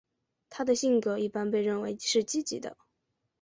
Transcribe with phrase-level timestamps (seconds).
[0.49, 2.75] 她的性格一般被认为是积极的。